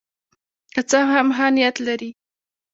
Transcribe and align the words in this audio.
که 0.73 0.81
څه 0.89 0.99
هم 1.11 1.27
ښه 1.37 1.47
نیت 1.55 1.75
لري. 1.87 2.09